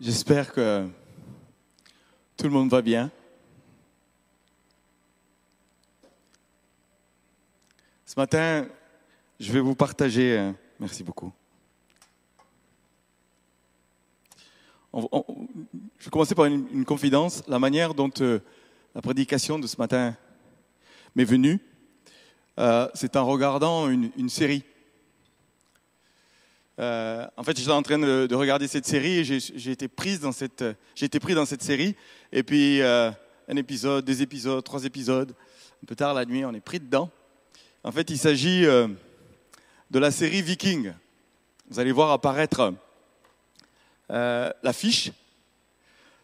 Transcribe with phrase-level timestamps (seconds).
[0.00, 0.88] J'espère que
[2.36, 3.12] tout le monde va bien.
[8.04, 8.66] Ce matin,
[9.38, 10.36] je vais vous partager.
[10.36, 11.32] euh, Merci beaucoup.
[14.92, 17.44] Je vais commencer par une, confidence.
[17.46, 18.40] La manière dont euh,
[18.96, 20.16] la prédication de ce matin
[21.14, 21.60] m'est venue,
[22.58, 24.64] euh, c'est en regardant une série.
[26.80, 30.20] Euh, en fait, j'étais en train de, de regarder cette série et j'ai été prise
[30.20, 30.64] dans cette,
[31.00, 31.94] été pris dans cette série.
[32.32, 33.10] Et puis euh,
[33.48, 35.34] un épisode, deux épisodes, trois épisodes.
[35.82, 37.10] Un peu tard la nuit, on est pris dedans.
[37.84, 38.88] En fait, il s'agit euh,
[39.90, 40.92] de la série Viking.
[41.70, 42.74] Vous allez voir apparaître
[44.08, 45.12] l'affiche.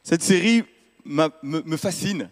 [0.03, 0.65] Cette série
[1.05, 2.29] me, me fascine.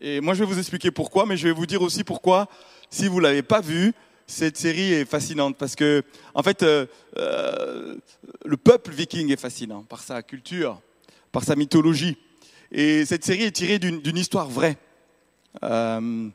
[0.00, 2.48] Et moi, je vais vous expliquer pourquoi, mais je vais vous dire aussi pourquoi,
[2.88, 3.92] si vous l'avez pas vue,
[4.28, 5.56] cette série est fascinante.
[5.56, 7.96] Parce que, en fait, euh, euh,
[8.44, 10.80] le peuple viking est fascinant par sa culture,
[11.32, 12.16] par sa mythologie.
[12.70, 14.76] Et cette série est tirée d'une histoire vraie.
[15.64, 16.28] Euh,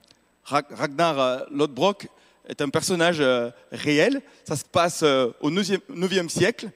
[0.44, 2.08] Ra- Ragnar Lodbrok
[2.50, 3.24] est un personnage
[3.72, 4.22] réel.
[4.44, 6.70] Ça se passe au 9e siècle.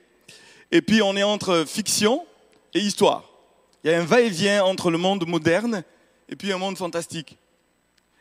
[0.71, 2.25] Et puis on est entre fiction
[2.73, 3.29] et histoire.
[3.83, 5.83] Il y a un va-et-vient entre le monde moderne
[6.29, 7.37] et puis un monde fantastique.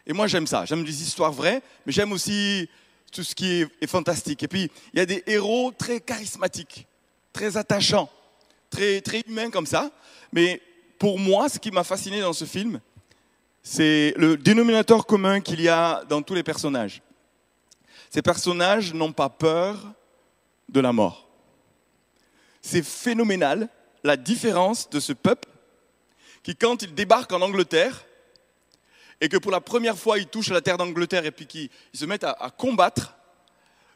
[0.07, 0.65] Et moi j'aime ça.
[0.65, 2.69] J'aime les histoires vraies, mais j'aime aussi
[3.17, 4.43] tout ce qui est, fantastique.
[4.43, 6.87] Et puis il y a des héros très charismatiques,
[7.33, 8.11] très attachants,
[8.69, 9.91] très, très humains comme ça.
[10.33, 10.61] Mais
[10.99, 12.79] pour moi, ce qui m'a fasciné dans ce film,
[13.63, 17.01] c'est le dénominateur commun qu'il y a dans tous les personnages.
[18.11, 19.95] Ces personnages n'ont pas peur
[20.69, 21.27] de la mort.
[22.61, 23.69] C'est phénoménal
[24.05, 25.49] la différence de ce peuple
[26.43, 28.06] qui, quand il débarque en Angleterre,
[29.21, 32.01] et que pour la première fois ils touchent la terre d'Angleterre et puis qu'ils ils
[32.01, 33.15] se mettent à, combattre,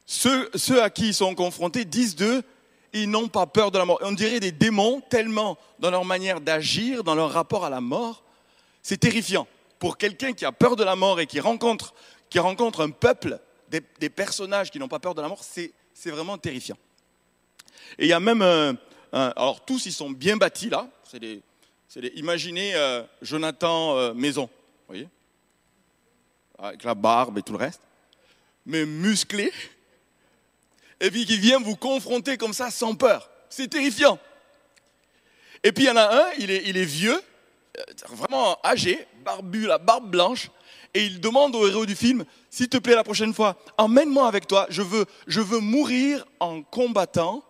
[0.06, 0.50] ceux,
[0.82, 2.42] à qui ils sont confrontés disent d'eux,
[2.92, 3.98] ils n'ont pas peur de la mort.
[4.02, 8.24] On dirait des démons tellement dans leur manière d'agir, dans leur rapport à la mort,
[8.82, 9.46] c'est terrifiant.
[9.78, 11.94] Pour quelqu'un qui a peur de la mort et qui rencontre,
[12.28, 13.38] qui rencontre un peuple,
[13.68, 15.72] des, personnages qui n'ont pas peur de la mort, c'est
[16.10, 16.76] vraiment terrifiant.
[17.98, 18.76] Et il y a même un,
[19.12, 21.40] alors tous ils sont bien bâtis là, des,
[21.96, 24.48] des- imaginez euh, Jonathan euh, Maison,
[24.90, 25.08] voyez,
[26.58, 27.80] avec la barbe et tout le reste,
[28.66, 29.52] mais musclé,
[31.00, 33.30] et puis qui vient vous confronter comme ça sans peur.
[33.48, 34.18] C'est terrifiant.
[35.62, 37.20] Et puis il y en a un, il est, il est vieux,
[37.78, 40.50] euh, vraiment âgé, barbu, la barbe blanche,
[40.92, 44.48] et il demande au héros du film, s'il te plaît la prochaine fois, emmène-moi avec
[44.48, 47.44] toi, je veux, je veux mourir en combattant,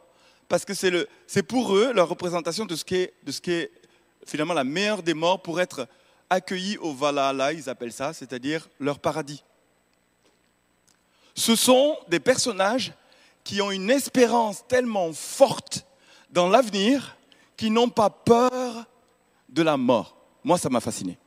[0.48, 3.72] parce que c'est, pour eux leur représentation de ce qui est
[4.26, 5.88] finalement la meilleure des morts pour être
[6.30, 9.42] accueillis au Valhalla, ils appellent ça, c'est-à-dire leur paradis.
[11.34, 12.92] Ce sont des personnages
[13.44, 15.86] qui ont une espérance tellement forte
[16.30, 17.16] dans l'avenir
[17.56, 18.86] qu'ils n'ont pas peur
[19.48, 20.16] de la mort.
[20.44, 21.18] Moi, ça m'a fasciné.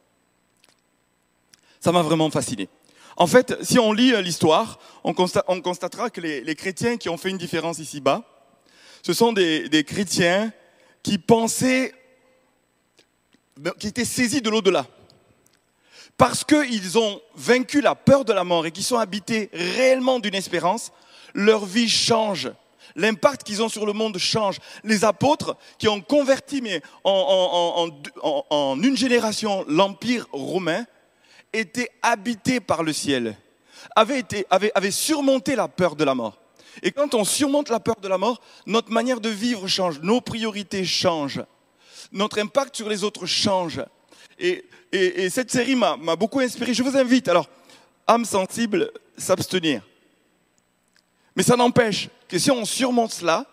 [1.80, 2.70] Ça m'a vraiment fasciné.
[3.18, 7.10] En fait, si on lit euh, l'histoire, on, consta- on constatera que les, chrétiens qui
[7.10, 8.24] ont fait une différence ici-bas,
[9.04, 10.52] ce sont des, des chrétiens
[11.04, 11.94] qui pensaient,
[13.78, 14.88] qui étaient saisis de l'au-delà.
[16.18, 20.36] Parce qu'ils ont vaincu la peur de la mort et qu'ils sont habités réellement d'une
[20.36, 20.92] espérance,
[21.34, 22.52] leur vie change.
[22.96, 24.58] L'impact qu'ils ont sur le monde change.
[24.84, 27.90] Les apôtres qui ont converti mais en,
[28.82, 30.86] une génération l'Empire romain
[31.52, 33.36] étaient habités par le ciel,
[33.96, 36.38] avaient surmonté la peur de la mort.
[36.82, 40.22] Et quand on surmonte la peur de la mort, notre manière de vivre change, nos
[40.22, 41.44] priorités changent,
[42.12, 43.82] notre impact sur les autres change.
[44.44, 46.74] Et, et- et cette série m'a m'a beaucoup inspiré.
[46.74, 47.50] Je vous invite, alors,
[48.06, 49.82] âme sensible, s'abstenir.
[51.36, 53.46] Mais ça n'empêche que si on surmonte cela,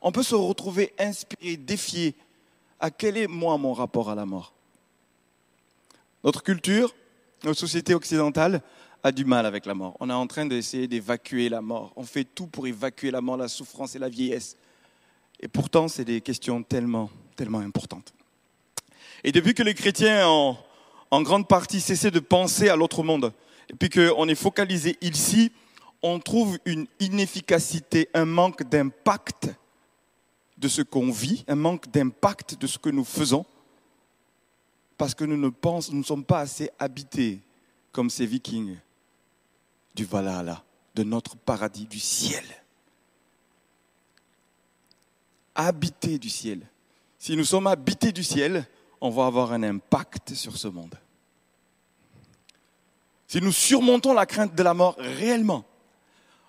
[0.00, 2.14] on peut se retrouver inspiré, défié
[2.80, 4.52] à quel est moi mon rapport à la mort.
[6.24, 6.94] Notre culture,
[7.44, 8.62] notre société occidentale
[9.04, 9.96] a du mal avec la mort.
[10.00, 11.92] On est en train d'essayer d'évacuer la mort.
[11.94, 14.56] On fait tout pour évacuer la mort, la souffrance et la vieillesse.
[15.40, 18.12] Et pourtant, c'est des questions tellement, tellement importantes.
[19.24, 20.56] Et depuis que les chrétiens ont
[21.10, 23.32] en grande partie cessé de penser à l'autre monde,
[23.70, 25.52] et puis qu'on est focalisé ici,
[26.02, 29.48] on trouve une inefficacité, un manque d'impact
[30.56, 33.44] de ce qu'on vit, un manque d'impact de ce que nous faisons,
[34.96, 37.40] parce que nous ne, pensons, nous ne sommes pas assez habités
[37.92, 38.76] comme ces vikings
[39.94, 42.44] du Valhalla, de notre paradis, du ciel.
[45.54, 46.60] Habités du ciel.
[47.18, 48.66] Si nous sommes habités du ciel,
[49.00, 50.94] on va avoir un impact sur ce monde.
[53.26, 55.64] Si nous surmontons la crainte de la mort réellement,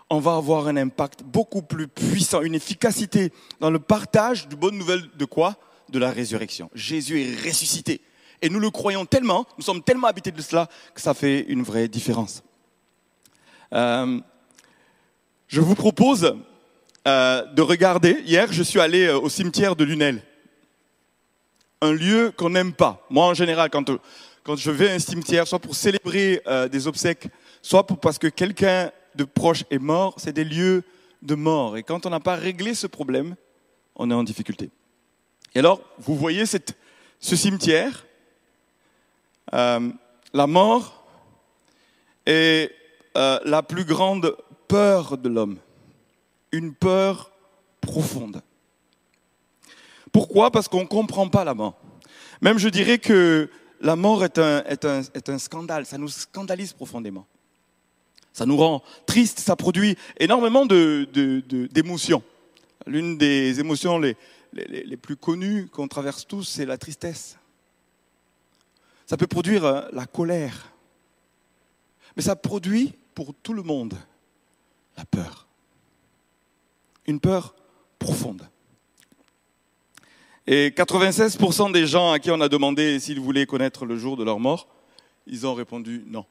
[0.10, 4.78] on va avoir un impact beaucoup plus puissant, une efficacité dans le partage de bonnes
[4.78, 5.58] nouvelles de quoi?
[5.90, 6.70] De la résurrection.
[6.74, 8.02] Jésus est ressuscité.
[8.42, 11.64] Et nous le croyons tellement, nous sommes tellement habités de cela, que ça fait une
[11.64, 12.44] vraie différence.
[13.74, 14.20] Euh,
[15.48, 16.36] je vous propose
[17.08, 18.22] euh, de regarder.
[18.26, 20.22] Hier, je suis allé euh, au cimetière de Lunel.
[21.82, 23.06] Un lieu qu'on n'aime pas.
[23.10, 26.42] Moi, en général, quand, je vais à un cimetière, soit pour célébrer
[26.72, 27.28] des obsèques,
[27.62, 30.84] soit parce que quelqu'un de proche est mort, c'est des lieux
[31.22, 31.78] de mort.
[31.78, 33.36] Et quand on n'a pas réglé ce problème,
[33.96, 34.70] on est en difficulté.
[35.56, 38.06] Et alors, vous voyez ce cimetière,
[39.54, 39.90] euh,
[40.34, 41.06] la mort
[42.26, 42.72] est
[43.18, 44.38] euh, la plus grande
[44.68, 45.58] peur de l'homme,
[46.52, 47.32] une peur
[47.82, 48.42] profonde.
[50.20, 50.52] Pourquoi?
[50.52, 51.80] Parce qu'on ne comprend pas la mort.
[52.42, 53.50] Même je dirais que
[53.80, 57.26] la mort est un, scandale, ça nous scandalise profondément.
[58.34, 62.22] Ça nous rend triste, ça produit énormément d'émotions.
[62.86, 67.38] L'une des émotions les plus connues qu'on traverse tous, c'est la tristesse.
[69.06, 70.74] Ça peut produire euh, la colère.
[72.18, 73.94] Mais ça produit pour tout le monde
[74.98, 75.48] la peur.
[77.08, 77.56] Une peur
[77.98, 78.50] profonde.
[80.52, 84.24] Et 96% des gens à qui on a demandé s'ils voulaient connaître le jour de
[84.24, 84.68] leur mort,
[85.28, 86.26] ils ont répondu non.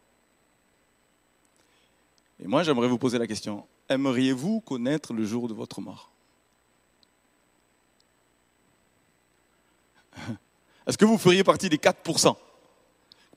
[2.42, 6.10] Et moi, j'aimerais vous poser la question, aimeriez-vous connaître le jour de votre mort?
[10.88, 12.34] Est-ce que vous feriez partie des 4%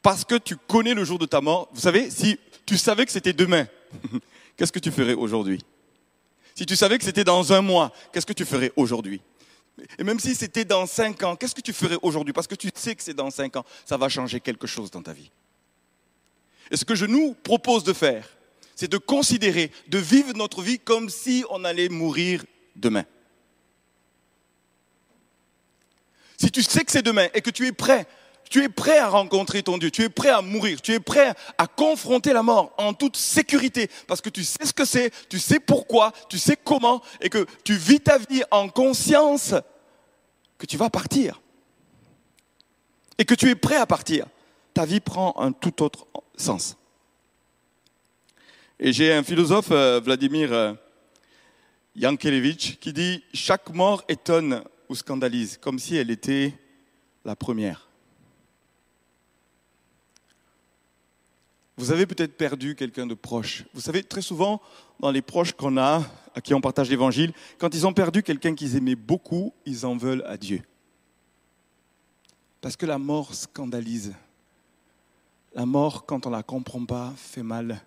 [0.02, 1.70] parce que tu connais le jour de ta mort.
[1.74, 3.68] Vous savez, si tu savais que c'était demain,
[4.58, 5.64] qu'est-ce que tu ferais aujourd'hui?
[6.56, 9.22] Si tu savais que c'était dans un mois, qu'est-ce que tu ferais aujourd'hui?
[9.98, 12.34] Et même si c'était dans cinq ans, qu'est-ce que tu ferais aujourd'hui?
[12.34, 15.02] Parce que tu sais que c'est dans cinq ans, ça va changer quelque chose dans
[15.02, 15.32] ta vie.
[16.70, 18.30] Et ce que je nous propose de faire,
[18.76, 22.46] c'est de considérer, de vivre notre vie comme si on allait mourir
[22.76, 23.06] demain.
[26.38, 28.08] Si tu sais que c'est demain et que tu es prêt
[28.52, 31.34] tu es prêt à rencontrer ton Dieu, tu es prêt à mourir, tu es prêt
[31.58, 35.40] à confronter la mort en toute sécurité parce que tu sais ce que c'est, tu
[35.40, 39.56] sais pourquoi, tu sais comment et que tu vis ta vie en conscience
[40.58, 41.42] que tu vas partir
[43.18, 44.26] et que tu es prêt à partir.
[44.74, 46.06] Ta vie prend un tout autre
[46.36, 46.76] sens.
[48.80, 50.74] Et j'ai un philosophe, euh, Vladimir euh,
[51.96, 56.54] Yankelevitch, qui dit Chaque mort étonne ou scandalise, comme si elle était
[57.24, 57.91] la première.
[61.78, 63.64] Vous avez peut-être perdu quelqu'un de proche.
[63.74, 64.62] Vous savez, très souvent,
[65.00, 66.04] dans les proches qu'on a,
[66.36, 69.98] à qui on partage l'évangile, quand ils ont perdu quelqu'un qu'ils aimaient beaucoup, ils en
[69.98, 70.62] veulent à Dieu.
[72.62, 74.14] Parce que la mort scandalise.
[75.54, 77.82] La mort, quand on ne la comprend pas, fait mal.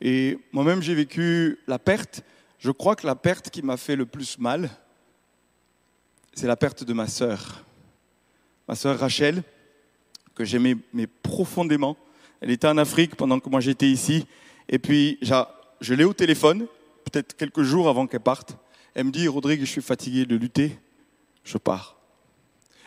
[0.00, 2.22] Et moi-même, j'ai vécu la perte.
[2.58, 4.70] Je crois que la perte qui m'a fait le plus mal,
[6.34, 7.64] c'est la perte de ma sœur.
[8.66, 9.42] Ma sœur Rachel,
[10.38, 11.96] que j'aimais mais profondément.
[12.40, 14.26] Elle était en Afrique pendant que moi j'étais ici.
[14.68, 15.18] Et puis,
[15.80, 16.66] je l'ai au téléphone,
[17.04, 18.56] peut-être quelques jours avant qu'elle parte.
[18.94, 20.78] Elle me dit, Rodrigue, je suis fatigué de lutter,
[21.42, 21.96] je pars.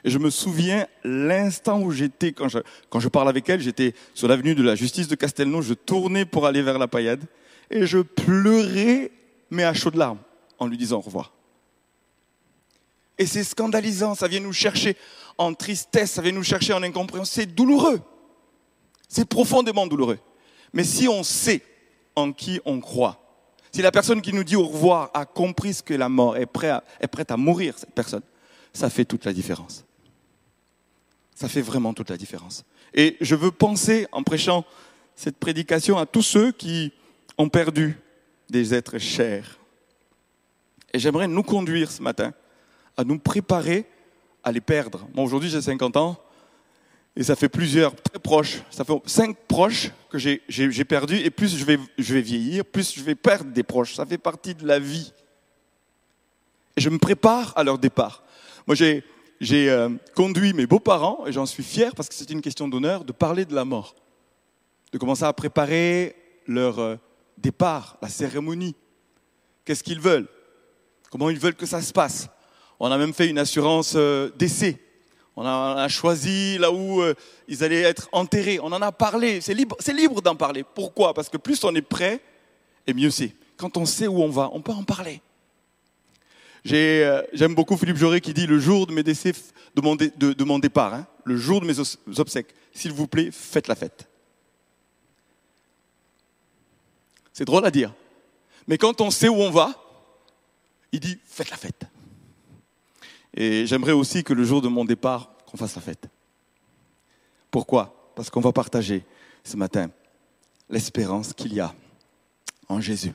[0.03, 2.59] Et je me souviens l'instant où j'étais, quand je,
[2.89, 6.25] quand je parle avec elle, j'étais sur l'avenue de la justice de Castelnau, je tournais
[6.25, 7.23] pour aller vers la paillade,
[7.69, 9.11] et je pleurais,
[9.51, 10.19] mais à chaudes larmes,
[10.57, 11.33] en lui disant au revoir.
[13.17, 14.95] Et c'est scandalisant, ça vient nous chercher
[15.37, 17.33] en tristesse, ça vient nous chercher en incompréhension.
[17.33, 18.01] C'est douloureux.
[19.07, 20.19] C'est profondément douloureux.
[20.73, 21.61] Mais si on sait
[22.15, 23.21] en qui on croit,
[23.71, 26.45] si la personne qui nous dit au revoir a compris ce que la mort est
[26.45, 28.21] prête à, est prête à mourir, cette personne,
[28.73, 29.85] ça fait toute la différence.
[31.35, 32.63] Ça fait vraiment toute la différence.
[32.93, 34.65] Et je veux penser, en prêchant
[35.15, 36.91] cette prédication, à tous ceux qui
[37.37, 37.97] ont perdu
[38.49, 39.59] des êtres chers.
[40.93, 42.33] Et j'aimerais nous conduire ce matin
[42.97, 43.85] à nous préparer
[44.43, 45.07] à les perdre.
[45.13, 46.17] Moi, aujourd'hui, j'ai 50 ans
[47.15, 48.61] et ça fait plusieurs très proches.
[48.69, 52.93] Ça fait cinq proches que j'ai perdu et plus je vais, je vais vieillir, plus
[52.95, 53.95] je vais perdre des proches.
[53.95, 55.11] Ça fait partie de la vie.
[56.77, 58.23] Et je me prépare à leur départ.
[58.65, 59.03] Moi, j'ai
[59.69, 63.11] euh, conduit mes beaux-parents et j'en suis fier parce que c'est une question d'honneur de
[63.11, 63.95] parler de la mort,
[64.93, 66.15] de commencer à préparer
[66.47, 66.95] leur euh,
[67.37, 68.75] départ, la cérémonie.
[69.65, 70.27] Qu'est-ce qu'ils veulent?
[71.09, 72.29] Comment ils veulent que ça se passe?
[72.83, 74.79] On a même fait une assurance euh, d'essai.
[75.35, 77.13] On a, choisi là où euh,
[77.47, 78.59] ils allaient être enterrés.
[78.59, 79.39] On en a parlé.
[79.39, 80.63] C'est libre, d'en parler.
[80.63, 81.13] Pourquoi?
[81.13, 82.19] Parce que plus on est prêt,
[82.87, 83.35] et mieux c'est.
[83.55, 85.21] Quand on sait où on va, on peut en parler.
[86.71, 89.33] Euh, j'aime beaucoup Philippe Jauré qui dit le jour de mes décès,
[89.75, 91.79] de mon, de, mon départ, hein, le jour de mes
[92.19, 94.09] obsèques, s'il vous plaît, faites la fête.
[97.31, 97.93] C'est drôle à dire.
[98.67, 99.71] Mais quand on sait où on va,
[100.91, 101.90] il dit faites la fête.
[103.33, 106.07] Et j'aimerais aussi que le jour de mon départ, qu'on fasse la fête.
[107.49, 108.11] Pourquoi?
[108.15, 109.03] Parce qu'on va partager
[109.43, 109.89] ce matin
[110.69, 111.73] l'espérance qu'il y a
[112.69, 113.13] en Jésus.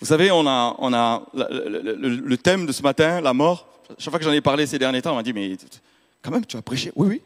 [0.00, 3.66] Vous savez, on a, a le, thème de ce matin, la mort.
[3.98, 5.56] Chaque fois que j'en ai parlé ces derniers temps, on m'a dit, mais
[6.20, 6.92] quand même, tu as prêché.
[6.96, 7.22] Oui, oui.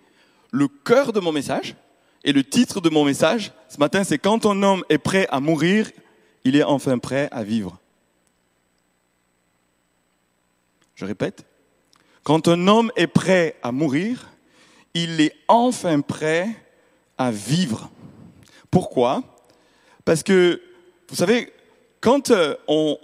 [0.53, 1.75] Le cœur de mon message
[2.23, 5.41] et le titre de mon message ce matin, c'est Quand un homme est prêt à
[5.41, 5.91] mourir,
[6.45, 7.80] il est enfin prêt à vivre.
[11.01, 11.47] Je répète,
[12.25, 14.29] quand un homme est prêt à mourir,
[14.93, 16.47] il est enfin prêt
[17.17, 17.89] à vivre.
[18.71, 19.23] Pourquoi?
[20.05, 20.61] Parce que,
[21.09, 21.55] vous savez,
[22.03, 22.99] quand euh, on,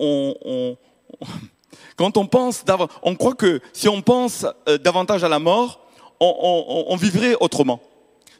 [1.98, 2.64] on pense,
[3.02, 5.80] on croit que si on pense euh, davantage à la mort,
[6.20, 7.80] on, vivrait autrement.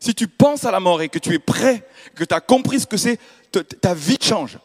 [0.01, 2.81] Si tu penses à la mort et que tu es prêt, que tu as compris
[2.81, 3.19] ce que c'est,
[3.81, 4.59] ta vie change.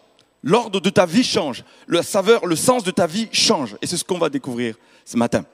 [0.44, 1.64] L'ordre de ta vie change.
[1.88, 3.78] La saveur, le sens de ta vie change.
[3.82, 5.46] Et c'est ce qu'on va découvrir ce matin.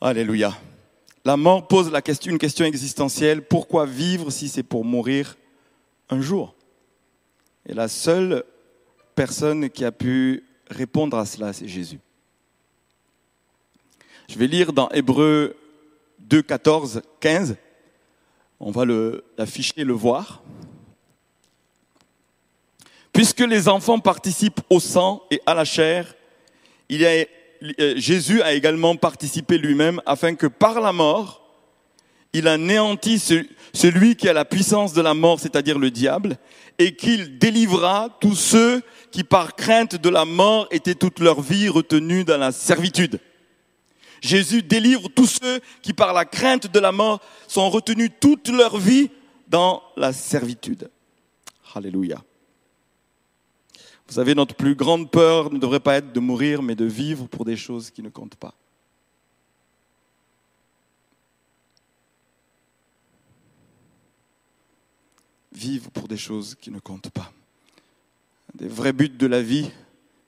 [0.00, 0.56] Alléluia.
[1.24, 1.90] La mort pose
[2.26, 3.42] une question existentielle.
[3.42, 5.36] Pourquoi vivre si c'est pour mourir
[6.10, 6.54] un jour?
[7.66, 8.44] Et la seule
[9.14, 12.00] personne qui a pu répondre à cela, c'est Jésus.
[14.28, 15.56] Je vais lire dans Hébreu
[16.18, 17.56] 2, 14, 15.
[18.60, 18.84] On va
[19.38, 20.42] l'afficher le voir.
[23.14, 26.14] Puisque les enfants participent au sang et à la chair,
[26.88, 27.24] il a,
[27.80, 31.40] euh, Jésus a également participé lui-même afin que par la mort,
[32.32, 33.22] il anéantit
[33.72, 36.36] celui qui a la puissance de la mort, c'est-à-dire le diable,
[36.80, 41.68] et qu'il délivra tous ceux qui par crainte de la mort étaient toute leur vie
[41.68, 43.20] retenus dans la servitude.
[44.20, 48.76] Jésus délivre tous ceux qui par la crainte de la mort sont retenus toute leur
[48.76, 49.08] vie
[49.46, 50.90] dans la servitude.
[51.76, 52.20] Alléluia.
[54.06, 57.26] Vous savez, notre plus grande peur ne devrait pas être de mourir, mais de vivre
[57.26, 58.54] pour des choses qui ne comptent pas.
[65.52, 67.32] Vivre pour des choses qui ne comptent pas.
[68.52, 69.70] Un des vrais buts de la vie,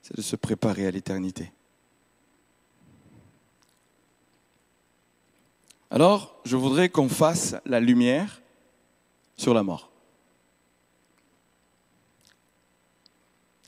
[0.01, 1.51] c'est de se préparer à l'éternité.
[5.89, 8.41] Alors, je voudrais qu'on fasse la lumière
[9.37, 9.91] sur la mort.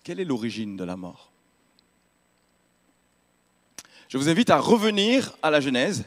[0.10, 1.32] Quelle est l'origine de la mort?
[4.08, 6.04] Je vous invite à revenir à la Genèse,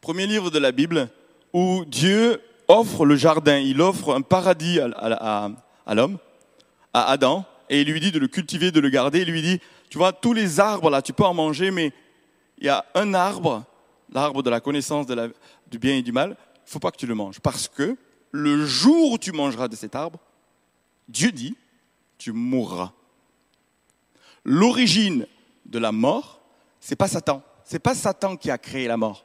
[0.00, 1.08] premier livre de la Bible,
[1.52, 6.18] où Dieu offre le jardin, il offre un paradis à, l'homme,
[6.92, 9.20] à Adam, et il lui dit de le cultiver, de le garder.
[9.20, 11.92] Il lui dit, tu vois, tous les arbres là, tu peux en manger, mais
[12.58, 13.64] il y a un arbre,
[14.12, 17.06] l'arbre de la connaissance du bien et du mal, il ne faut pas que tu
[17.06, 17.38] le manges.
[17.38, 17.96] Parce que
[18.32, 20.18] le jour où tu mangeras de cet arbre,
[21.08, 21.54] Dieu dit,
[22.18, 22.92] tu mourras.
[24.44, 25.26] L'origine
[25.64, 26.40] de la mort,
[26.80, 27.42] c'est pas Satan.
[27.64, 29.24] C'est pas Satan qui a créé la mort.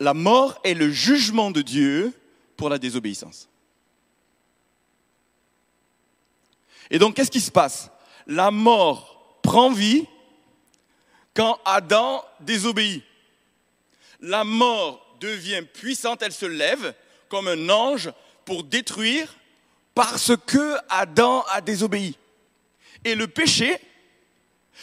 [0.00, 2.12] La mort est le jugement de Dieu
[2.56, 3.48] pour la désobéissance.
[6.90, 7.90] Et donc, qu'est-ce qui se passe?
[8.26, 10.06] La mort prend vie
[11.34, 13.04] quand Adam désobéit.
[14.20, 16.94] La mort devient puissante, elle se lève
[17.28, 18.10] comme un ange
[18.44, 19.36] pour détruire
[19.94, 22.16] parce que Adam a désobéi.
[23.04, 23.76] Et le péché,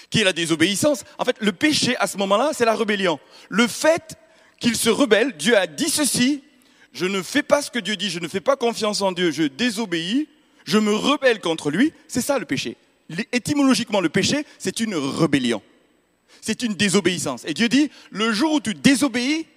[0.09, 3.19] qui est la désobéissance, en fait, le péché à ce moment-là, c'est la rébellion.
[3.49, 4.17] Le fait
[4.59, 6.43] qu'il se rebelle, Dieu a dit ceci,
[6.93, 9.31] je ne fais pas ce que Dieu dit, je ne fais pas confiance en Dieu,
[9.31, 10.27] je désobéis,
[10.65, 12.75] je me rebelle contre lui, c'est ça le péché.
[13.31, 15.61] Étymologiquement, le péché, c'est une rébellion.
[16.41, 17.43] C'est une désobéissance.
[17.45, 19.47] Et Dieu dit, le jour où tu désobéis,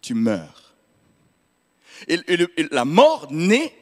[0.00, 0.67] tu meurs.
[2.06, 2.18] Et,
[2.70, 3.72] la mort naît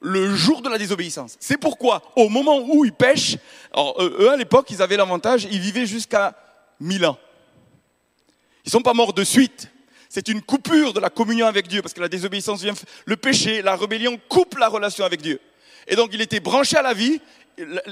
[0.00, 1.36] le jour de la désobéissance.
[1.40, 3.36] C'est pourquoi, au moment où ils pêchent,
[3.72, 6.34] alors, eux à l'époque, ils avaient l'avantage, ils vivaient jusqu'à
[6.80, 7.18] 1000 ans.
[8.64, 9.70] Ils ne sont pas morts de suite.
[10.08, 13.62] C'est une coupure de la communion avec Dieu, parce que la désobéissance vient, le péché,
[13.62, 15.40] la rébellion coupe la relation avec Dieu.
[15.88, 17.20] Et donc, il était branché à la vie,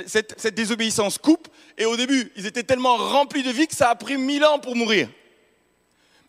[0.06, 1.48] cette, cette désobéissance coupe,
[1.78, 4.58] et au début, ils étaient tellement remplis de vie que ça a pris 1000 ans
[4.58, 5.08] pour mourir.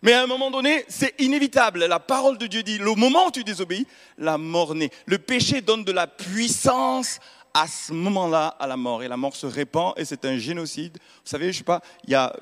[0.02, 1.86] Mais à un moment donné, c'est inévitable.
[1.86, 3.88] La parole de Dieu dit, le moment où tu désobéis,
[4.18, 4.92] la mort naît.
[5.06, 7.20] Le péché donne de la puissance
[7.54, 9.02] à ce moment-là à la mort.
[9.02, 10.98] Et la mort se répand et c'est un génocide.
[10.98, 12.36] Vous savez, je sais pas, il y a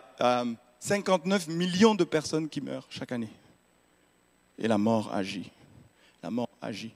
[0.79, 3.29] 59 euh, millions de personnes qui meurent chaque année.
[4.57, 5.51] Et la mort agit.
[6.23, 6.93] La mort agit.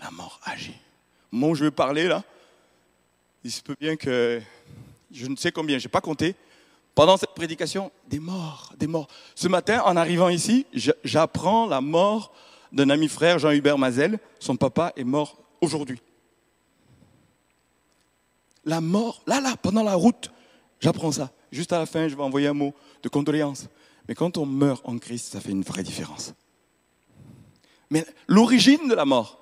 [0.00, 0.76] La mort agit.
[1.32, 2.22] Moi, je vais parler là.
[3.42, 4.40] Il se peut bien que,
[5.10, 6.34] je ne sais combien, je n'ai pas compté,
[6.98, 9.06] pendant cette prédication, des morts, des morts.
[9.36, 10.66] Ce matin, en arrivant ici,
[11.04, 12.32] j'apprends la mort
[12.72, 14.18] d'un ami frère, Jean-Hubert Mazel.
[14.40, 16.02] Son papa est mort aujourd'hui.
[18.64, 20.32] la mort, là, là, pendant la route,
[20.80, 21.30] j'apprends ça.
[21.52, 22.74] Juste à la fin, je vais envoyer un mot
[23.04, 23.68] de condoléance.
[24.08, 26.34] Mais quand on meurt en Christ, ça fait une vraie différence.
[27.90, 29.40] Mais l'origine de la mort,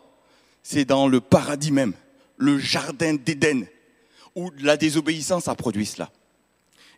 [0.63, 1.95] c'est dans le paradis même,
[2.37, 3.65] le jardin d'Éden,
[4.35, 6.11] où la désobéissance a produit cela.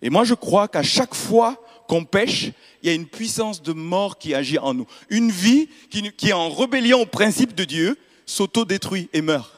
[0.03, 2.51] Et moi, je crois qu'à chaque fois qu'on pêche,
[2.83, 4.87] il y a une puissance de mort qui agit en nous.
[5.09, 9.51] Une vie qui, est en rébellion au principe de Dieu s'auto-détruit et meurt.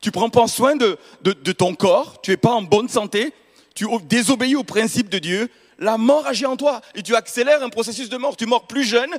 [0.00, 0.98] Tu prends pas soin de,
[1.52, 3.32] ton corps, tu es pas en bonne santé,
[3.74, 7.70] tu désobéis au principe de Dieu, la mort agit en toi et tu accélères un
[7.70, 8.36] processus de mort.
[8.36, 9.10] Tu mors plus jeune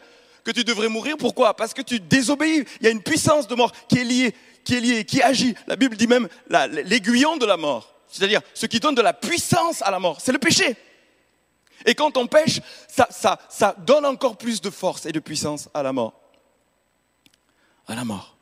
[0.43, 1.15] que tu devrais mourir.
[1.17, 1.55] Pourquoi?
[1.55, 2.63] Parce que tu désobéis.
[2.79, 5.55] Il y a une puissance de mort qui est liée, qui est liée, qui agit.
[5.67, 9.81] La Bible dit même l'aiguillon de la mort, c'est-à-dire ce qui donne de la puissance
[9.81, 10.21] à la mort.
[10.21, 10.75] C'est le péché.
[11.85, 15.69] Et quand on pêche, ça, ça, ça donne encore plus de force et de puissance
[15.73, 16.13] à la mort.
[17.87, 18.37] À la mort.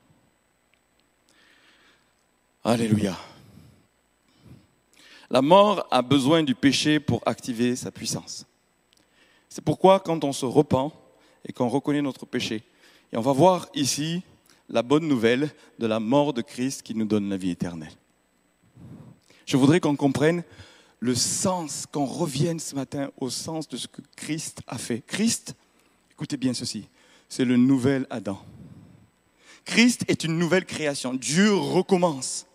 [2.63, 3.17] Alléluia.
[5.31, 8.45] La mort a besoin du péché pour activer sa puissance.
[9.49, 10.91] C'est pourquoi quand on se repent
[11.47, 12.63] et qu'on reconnaît notre péché,
[13.11, 14.21] et on va voir ici
[14.71, 15.49] la bonne nouvelle
[15.79, 17.91] de la mort de Christ qui nous donne la vie éternelle.
[19.45, 20.43] Je voudrais qu'on comprenne
[20.99, 25.03] le sens, qu'on revienne ce matin au sens de ce que Christ a fait.
[25.05, 25.55] Christ,
[26.11, 26.87] écoutez bien ceci,
[27.27, 28.41] c'est le nouvel Adam.
[29.65, 31.13] Christ est une nouvelle création.
[31.13, 32.45] Dieu recommence.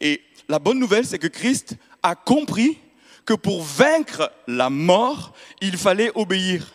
[0.00, 2.78] Et la bonne nouvelle, c'est que Christ a compris
[3.24, 6.72] que pour vaincre la mort, il fallait obéir.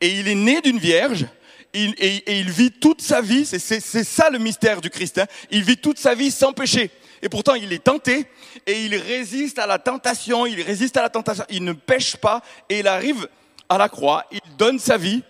[0.00, 1.26] Et il est né d'une vierge,
[1.74, 5.26] et, il vit toute sa vie, c'est ça le mystère du Christ, hein.
[5.50, 6.90] il vit toute sa vie sans péché.
[7.22, 8.26] Et pourtant, il est tenté,
[8.66, 12.42] et il résiste à la tentation, il résiste à la tentation, il ne pêche pas,
[12.68, 13.28] et il arrive
[13.68, 15.22] à la croix, il donne sa vie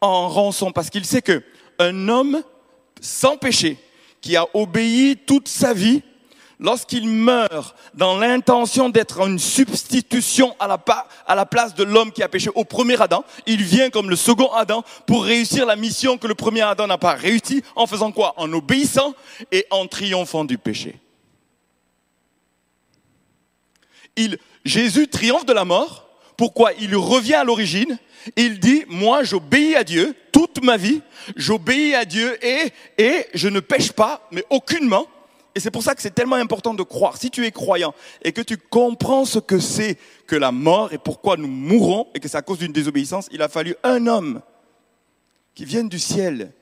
[0.00, 1.42] en rançon, parce qu'il sait que
[1.78, 2.42] un homme
[3.00, 3.78] sans péché,
[4.20, 6.02] qui a obéi toute sa vie,
[6.62, 10.68] lorsqu'il meurt dans l'intention d'être une substitution à
[11.34, 14.50] la, place de l'homme qui a péché au premier Adam, il vient comme le second
[14.52, 18.34] Adam pour réussir la mission que le premier Adam n'a pas réussi en faisant quoi?
[18.36, 19.14] En obéissant
[19.50, 20.98] et en triomphant du péché.
[24.64, 26.08] Jésus triomphe de la mort.
[26.36, 26.72] Pourquoi?
[26.74, 27.98] Il revient à l'origine.
[28.36, 31.02] Il dit, moi j'obéis à Dieu toute ma vie,
[31.34, 35.08] j'obéis à Dieu et, et je ne pêche pas, mais aucunement.
[35.54, 37.16] Et c'est pour ça que c'est tellement important de croire.
[37.16, 40.98] Si tu es croyant et que tu comprends ce que c'est que la mort et
[40.98, 44.40] pourquoi nous mourons et que c'est à cause d'une désobéissance, il a fallu un homme
[45.54, 46.52] qui vienne du ciel,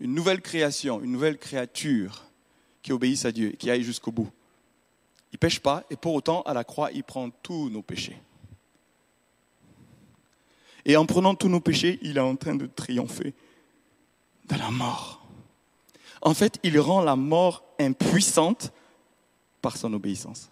[0.00, 2.24] une nouvelle création, une nouvelle créature
[2.82, 4.30] qui obéisse à Dieu, qui aille jusqu'au bout.
[5.32, 8.16] Il pêche pas et pour autant, à la croix, il prend tous nos péchés.
[10.86, 13.34] Et en prenant tous nos péchés, il est en train de triompher
[14.48, 15.25] de la mort.
[16.22, 18.72] En fait, il rend la mort impuissante
[19.62, 20.50] par son obéissance.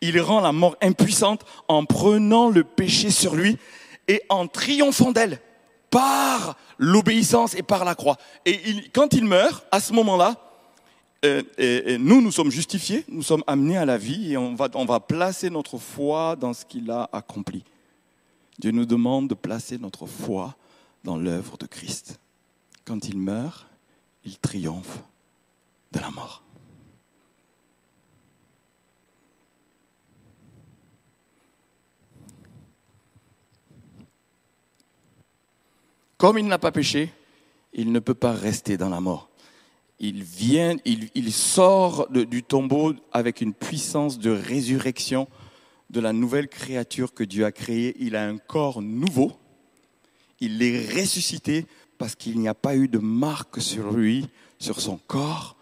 [0.00, 3.58] Il rend la mort impuissante en prenant le péché sur lui
[4.08, 5.40] et en triomphant d'elle
[5.90, 8.16] par l'obéissance et par la croix.
[8.46, 8.58] Et
[8.92, 10.36] quand il meurt, à ce moment-là,
[11.24, 11.42] euh,
[11.98, 14.98] nous, nous sommes justifiés, nous sommes amenés à la vie et on va, on va
[14.98, 17.62] placer notre foi dans ce qu'il a accompli.
[18.58, 20.56] Dieu nous demande de placer notre foi
[21.04, 22.18] dans l'œuvre de Christ.
[22.84, 23.66] Quand il meurt,
[24.24, 25.02] il triomphe
[25.92, 26.42] de la mort.
[36.16, 37.12] Comme il n'a pas péché,
[37.72, 39.28] il ne peut pas rester dans la mort.
[39.98, 45.28] Il vient, il, sort du tombeau avec une puissance de résurrection
[45.90, 47.96] de la nouvelle créature que Dieu a créée.
[47.98, 49.32] Il a un corps nouveau.
[50.40, 51.66] Il est ressuscité
[51.98, 54.28] parce qu'il n'y a pas eu de marque sur lui,
[54.58, 55.56] sur son corps.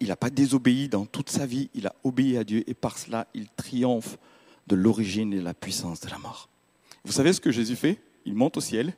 [0.00, 2.96] Il n'a pas désobéi dans toute sa vie, il a obéi à Dieu et par
[2.96, 4.18] cela, il triomphe
[4.66, 6.48] de l'origine et de la puissance de la mort.
[7.04, 8.00] Vous savez ce que Jésus fait?
[8.24, 8.94] Il monte au ciel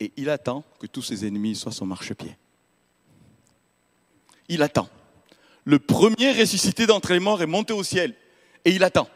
[0.00, 2.36] et il attend que tous ses ennemis soient son marchepied.
[4.48, 4.88] Il attend.
[5.64, 8.14] Le premier ressuscité d'entre les morts est monté au ciel
[8.64, 9.08] et il attend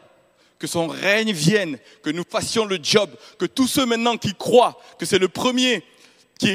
[0.59, 4.79] que son règne vienne, que nous fassions le job, que tous ceux maintenant qui croient
[4.97, 5.83] que c'est le premier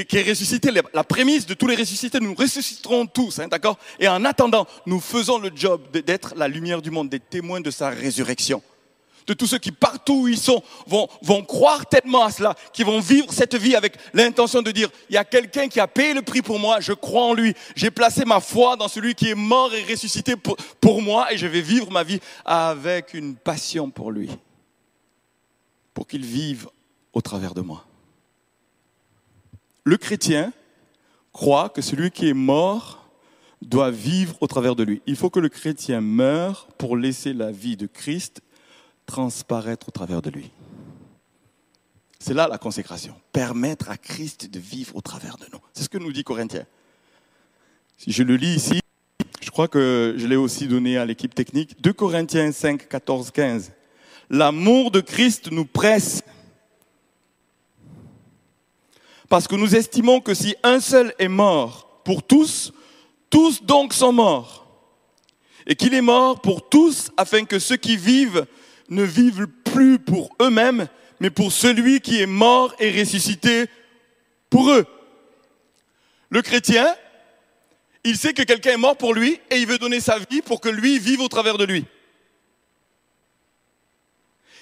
[0.06, 3.78] qui est, ressuscité, la prémisse de tous les ressuscités, nous ressusciterons tous, hein, d'accord?
[3.98, 7.70] Et en attendant, nous faisons le job d'être la lumière du monde, des témoins de
[7.70, 8.62] sa résurrection.
[9.26, 12.82] De tous ceux qui, partout où ils sont, vont, vont croire tellement à cela, qui
[12.82, 16.14] vont vivre cette vie avec l'intention de dire, il y a quelqu'un qui a payé
[16.14, 19.28] le prix pour moi, je crois en lui, j'ai placé ma foi dans celui qui
[19.28, 23.36] est mort et ressuscité pour, pour moi, et je vais vivre ma vie avec une
[23.36, 24.30] passion pour lui,
[25.92, 26.68] pour qu'il vive
[27.12, 27.87] au travers de moi.
[29.88, 30.52] Le chrétien
[31.32, 33.08] croit que celui qui est mort
[33.62, 35.00] doit vivre au travers de lui.
[35.06, 38.42] Il faut que le chrétien meure pour laisser la vie de Christ
[39.06, 40.50] transparaître au travers de lui.
[42.18, 43.14] C'est là la consécration.
[43.32, 45.60] Permettre à Christ de vivre au travers de nous.
[45.72, 46.66] C'est ce que nous dit Corinthiens.
[47.96, 48.80] Si je le lis ici,
[49.40, 51.80] je crois que je l'ai aussi donné à l'équipe technique.
[51.80, 53.72] 2 Corinthiens 5, 14, 15.
[54.28, 56.22] L'amour de Christ nous presse.
[59.28, 62.72] Parce que nous estimons que si un seul est mort pour tous,
[63.30, 64.66] tous donc sont morts.
[65.66, 68.46] Et qu'il est mort pour tous afin que ceux qui vivent
[68.88, 70.88] ne vivent plus pour eux-mêmes,
[71.20, 73.66] mais pour celui qui est mort et ressuscité
[74.48, 74.86] pour eux.
[76.30, 76.94] Le chrétien,
[78.04, 80.60] il sait que quelqu'un est mort pour lui et il veut donner sa vie pour
[80.62, 81.84] que lui vive au travers de lui.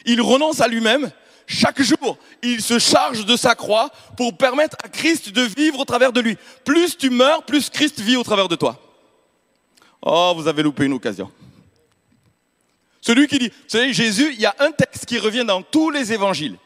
[0.06, 1.12] Il renonce à lui-même.
[1.46, 5.84] Chaque jour, il se charge de sa croix pour permettre à Christ de vivre au
[5.84, 6.36] travers de lui.
[6.64, 8.80] Plus tu meurs, plus Christ vit au travers de toi.
[10.02, 11.30] Oh, vous avez loupé une occasion.
[13.00, 15.90] Celui qui dit, vous savez, Jésus, il y a un texte qui revient dans tous
[15.90, 16.56] les évangiles,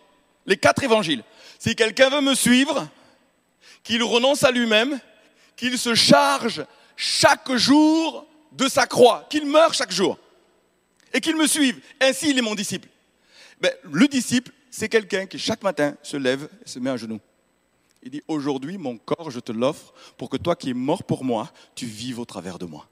[0.47, 1.23] les quatre évangiles.
[1.59, 2.89] Si quelqu'un veut me suivre,
[3.83, 4.99] qu'il renonce à lui-même,
[5.57, 6.65] qu'il se charge
[6.97, 10.19] chaque jour de sa croix, qu'il meure chaque jour,
[11.13, 11.81] et qu'il me suive.
[12.01, 12.89] Ainsi, il est mon disciple.
[13.61, 17.21] Ben, le disciple, c'est quelqu'un qui chaque matin se lève et se met à genoux.
[18.03, 21.25] Il dit, aujourd'hui, mon corps, je te l'offre pour que toi qui es mort pour
[21.25, 22.89] moi, tu vives au travers de moi.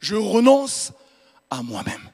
[0.00, 0.92] Je renonce
[1.50, 2.10] à moi-même.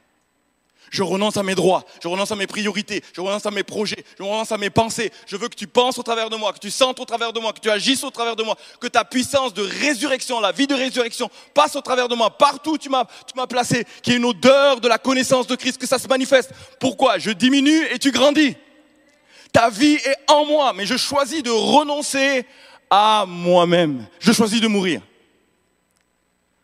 [0.89, 4.03] Je renonce à mes droits, je renonce à mes priorités, je renonce à mes projets,
[4.17, 5.11] je renonce à mes pensées.
[5.25, 7.39] Je veux que tu penses au travers de moi, que tu sentes au travers de
[7.39, 10.67] moi, que tu agisses au travers de moi, que ta puissance de résurrection, la vie
[10.67, 12.37] de résurrection passe au travers de moi.
[12.37, 13.05] Partout où tu m'as,
[13.47, 16.51] placé, qu'il y ait une odeur de la connaissance de Christ, que ça se manifeste.
[16.79, 17.17] Pourquoi?
[17.17, 18.55] Je diminue et tu grandis.
[19.51, 22.45] Ta vie est en moi, mais je choisis de renoncer
[22.89, 24.07] à moi-même.
[24.19, 25.01] Je choisis de mourir.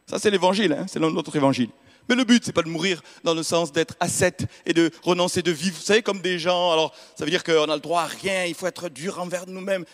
[0.06, 1.70] Ça, c'est l'évangile, hein c'est notre évangile.
[2.10, 5.42] Mais le but, c'est pas de mourir dans le sens d'être ascète et de renoncer
[5.42, 6.72] de vivre, vous savez, comme des gens.
[6.72, 9.48] Alors, ça veut dire qu'on a le droit à rien, il faut être dur envers
[9.48, 9.86] nous-mêmes.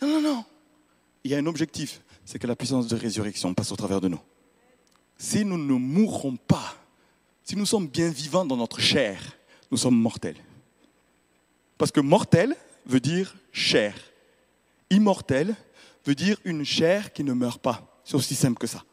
[0.00, 0.44] Non, non, non.
[1.24, 4.08] Il y a un objectif, c'est que la puissance de résurrection passe au travers de
[4.08, 4.20] nous.
[5.18, 6.76] Si nous ne mourrons pas,
[7.44, 9.20] si nous sommes bien vivants dans notre chair,
[9.70, 10.36] nous sommes mortels.
[11.78, 13.94] Parce que mortel veut dire chair.
[14.90, 15.54] Immortel
[16.04, 18.00] veut dire une chair qui ne meurt pas.
[18.04, 18.84] C'est aussi simple que ça.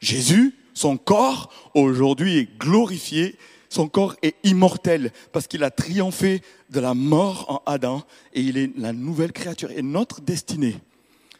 [0.00, 6.80] Jésus, son corps aujourd'hui est glorifié, son corps est immortel parce qu'il a triomphé de
[6.80, 9.70] la mort en Adam et il est la nouvelle créature.
[9.70, 10.76] Et notre destinée,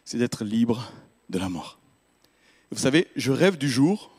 [0.04, 0.92] c'est d'être libre
[1.28, 1.78] de la mort.
[2.70, 4.10] Vous savez, je rêve du jour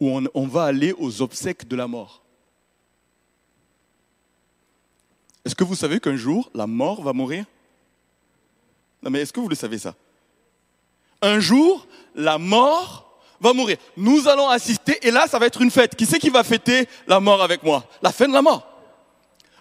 [0.00, 2.22] où on, va aller aux obsèques de la mort.
[5.44, 7.44] Est-ce que vous savez qu'un jour, la mort va mourir?
[9.02, 9.94] Non mais est-ce que vous le savez ça?
[11.20, 13.11] Un jour, la mort
[13.42, 13.76] va mourir.
[13.96, 15.96] Nous allons assister et là, ça va être une fête.
[15.96, 17.84] Qui c'est qui va fêter la mort avec moi?
[18.00, 18.66] La fin de la mort.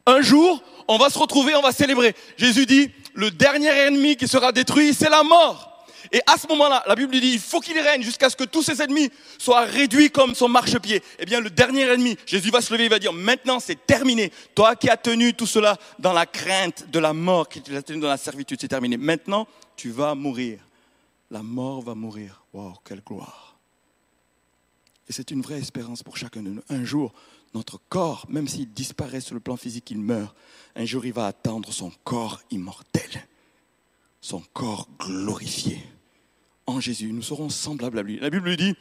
[0.05, 2.15] Un jour, on va se retrouver, on va célébrer.
[2.37, 5.67] Jésus dit, le dernier ennemi qui sera détruit, c'est la mort.
[6.11, 8.63] Et à ce moment-là, la Bible dit, il faut qu'il règne jusqu'à ce que tous
[8.63, 11.01] ses ennemis soient réduits comme son marchepied.
[11.19, 14.31] Eh bien, le dernier ennemi, Jésus va se lever, il va dire, maintenant c'est terminé.
[14.55, 17.99] Toi qui as tenu tout cela dans la crainte de la mort, qui as tenu
[17.99, 18.97] dans la servitude, c'est terminé.
[18.97, 20.59] Maintenant, tu vas mourir.
[21.29, 22.43] La mort va mourir.
[22.53, 23.50] Wow, quelle gloire.
[25.09, 26.61] Et c'est une vraie espérance pour chacun de nous.
[26.69, 27.13] Un jour,
[27.53, 30.35] notre corps, même s'il disparaît sur le plan physique, il meurt.
[30.75, 33.27] Un jour, il va attendre son corps immortel,
[34.21, 35.83] son corps glorifié.
[36.65, 38.19] En Jésus, nous serons semblables à lui.
[38.19, 38.75] La Bible dit,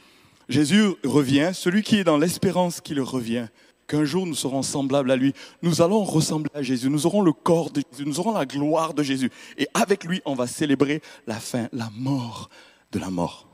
[0.48, 3.48] Jésus revient, celui qui est dans l'espérance qu'il revient,
[3.88, 5.34] qu'un jour nous serons semblables à lui.
[5.62, 8.94] Nous allons ressembler à Jésus, nous aurons le corps de Jésus, nous aurons la gloire
[8.94, 9.30] de Jésus.
[9.58, 12.50] Et avec lui, on va célébrer la fin, la mort
[12.92, 13.49] de la mort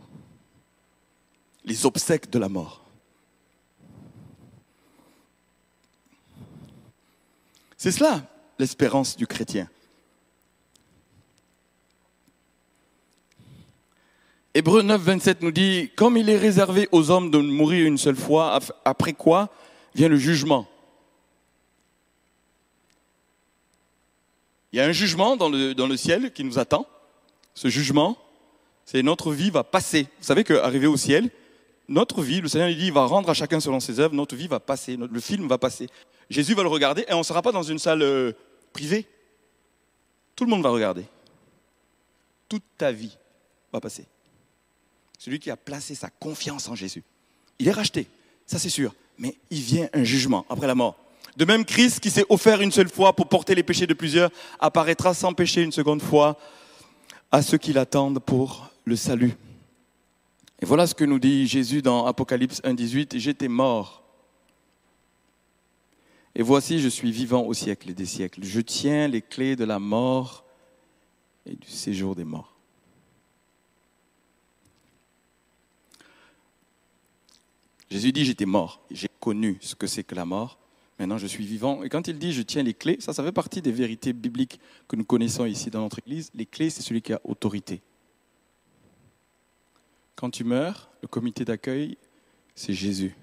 [1.67, 2.85] les obsèques de la mort.
[7.77, 8.23] C'est cela
[8.59, 9.69] l'espérance du chrétien.
[14.55, 18.17] Hébreu 9, 27 nous dit, comme il est réservé aux hommes de mourir une seule
[18.17, 19.51] fois, après quoi
[19.95, 20.67] vient le jugement.
[24.73, 26.87] Il y a un jugement dans le, dans le ciel qui nous attend.
[27.55, 28.17] Ce jugement,
[28.87, 30.05] c'est notre vie va passer.
[30.19, 31.31] Vous savez qu'arriver au ciel,
[31.89, 34.49] notre vie, le Seigneur dit, il va rendre à chacun selon ses œuvres, notre vie
[34.49, 35.89] va passer, le film va passer.
[36.29, 38.33] Jésus va le regarder et on ne sera pas dans une salle euh,
[38.73, 39.07] privée.
[40.35, 41.05] Tout le monde va regarder.
[42.49, 43.17] Toute ta vie
[43.73, 44.07] va passer.
[45.19, 47.03] Celui qui a placé sa confiance en Jésus.
[47.59, 48.07] Il est racheté,
[48.47, 50.97] ça c'est sûr, mais il vient un jugement après la mort.
[51.37, 54.31] De même, Christ qui s'est offert une seule fois pour porter les péchés de plusieurs
[54.59, 56.39] apparaîtra sans péché une seconde fois
[57.31, 59.37] à ceux qui l'attendent pour le salut.
[60.61, 64.03] Et voilà ce que nous dit Jésus dans Apocalypse 1.18, j'étais mort.
[66.35, 68.43] Et voici, je suis vivant au siècle des siècles.
[68.45, 70.45] Je tiens les clés de la mort
[71.45, 72.55] et du séjour des morts.
[77.91, 80.59] Jésus dit, j'étais mort, j'ai connu ce que c'est que la mort,
[80.99, 81.83] maintenant je suis vivant.
[81.85, 84.59] Et quand il dit, je tiens les clés, ça, ça fait partie des vérités bibliques
[84.89, 86.31] que nous connaissons ici dans notre Église.
[86.35, 87.81] Les clés, c'est celui qui a autorité.
[90.17, 91.97] Quand tu meurs, le comité d'accueil,
[92.55, 93.15] c'est Jésus.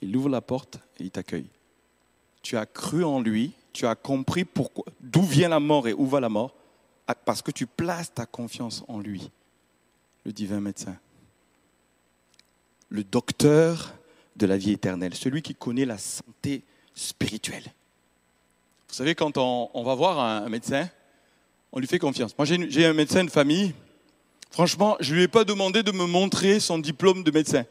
[0.00, 1.48] Il ouvre la porte et il t'accueille.
[2.42, 6.06] Tu as cru en lui, tu as compris pourquoi, d'où vient la mort et où
[6.06, 6.54] va la mort,
[7.24, 9.30] parce que tu places ta confiance en lui,
[10.24, 10.96] le divin médecin
[12.94, 13.92] le docteur
[14.36, 16.62] de la vie éternelle, celui qui connaît la santé
[16.94, 17.64] spirituelle.
[18.88, 20.88] Vous savez, quand on, va voir un, médecin,
[21.72, 22.36] on lui fait confiance.
[22.38, 23.74] Moi, j'ai un médecin de famille.
[24.54, 27.64] Franchement, je ne lui ai pas demandé de me montrer son diplôme de médecin.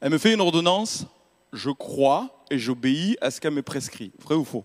[0.00, 1.06] Elle me fait une ordonnance,
[1.52, 4.10] je crois et j'obéis à ce qu'elle me prescrit.
[4.18, 4.64] Vrai ou faux?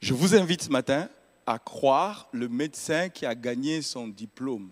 [0.00, 1.08] Je vous invite ce matin
[1.46, 4.70] à croire le médecin qui a gagné son diplôme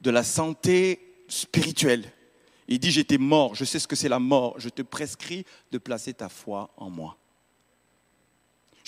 [0.00, 2.10] de la santé spirituelle.
[2.68, 5.76] Il dit, j'étais mort, je sais ce que c'est la mort, je te prescris de
[5.76, 7.18] placer ta foi en moi.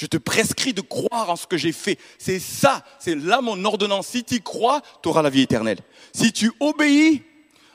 [0.01, 1.99] Je te prescris de croire en ce que j'ai fait.
[2.17, 4.07] C'est ça, c'est là mon ordonnance.
[4.07, 5.77] Si tu crois, tu auras la vie éternelle.
[6.15, 7.23] Si tu obéis